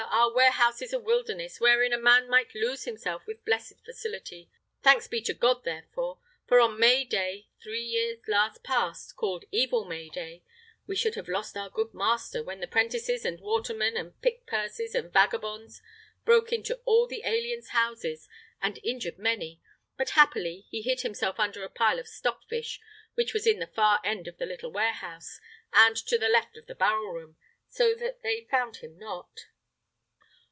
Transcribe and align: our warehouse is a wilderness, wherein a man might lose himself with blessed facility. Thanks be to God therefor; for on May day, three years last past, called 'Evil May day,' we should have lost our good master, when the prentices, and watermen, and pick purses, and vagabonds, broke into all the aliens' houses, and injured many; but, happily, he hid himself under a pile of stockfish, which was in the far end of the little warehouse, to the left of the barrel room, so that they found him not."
our 0.09 0.33
warehouse 0.33 0.81
is 0.81 0.91
a 0.93 0.99
wilderness, 0.99 1.59
wherein 1.61 1.93
a 1.93 1.97
man 1.97 2.27
might 2.29 2.53
lose 2.55 2.83
himself 2.83 3.25
with 3.27 3.45
blessed 3.45 3.75
facility. 3.85 4.49
Thanks 4.83 5.07
be 5.07 5.21
to 5.21 5.33
God 5.33 5.63
therefor; 5.63 6.17
for 6.47 6.59
on 6.59 6.77
May 6.79 7.03
day, 7.05 7.47
three 7.63 7.81
years 7.83 8.19
last 8.27 8.61
past, 8.63 9.15
called 9.15 9.45
'Evil 9.51 9.85
May 9.85 10.09
day,' 10.09 10.43
we 10.87 10.95
should 10.97 11.15
have 11.15 11.27
lost 11.29 11.55
our 11.55 11.69
good 11.69 11.93
master, 11.93 12.43
when 12.43 12.59
the 12.59 12.67
prentices, 12.67 13.23
and 13.25 13.39
watermen, 13.39 13.95
and 13.95 14.19
pick 14.21 14.45
purses, 14.45 14.95
and 14.95 15.13
vagabonds, 15.13 15.81
broke 16.25 16.51
into 16.51 16.75
all 16.85 17.07
the 17.07 17.21
aliens' 17.23 17.69
houses, 17.69 18.27
and 18.61 18.79
injured 18.83 19.17
many; 19.17 19.61
but, 19.97 20.11
happily, 20.11 20.65
he 20.69 20.81
hid 20.81 21.01
himself 21.01 21.39
under 21.39 21.63
a 21.63 21.69
pile 21.69 21.99
of 21.99 22.07
stockfish, 22.07 22.79
which 23.15 23.33
was 23.33 23.45
in 23.47 23.59
the 23.59 23.67
far 23.67 23.99
end 24.03 24.27
of 24.27 24.37
the 24.39 24.45
little 24.45 24.71
warehouse, 24.73 25.39
to 26.05 26.17
the 26.17 26.29
left 26.29 26.57
of 26.57 26.65
the 26.65 26.75
barrel 26.75 27.11
room, 27.13 27.35
so 27.69 27.93
that 27.95 28.21
they 28.23 28.45
found 28.51 28.77
him 28.77 28.97
not." 28.97 29.45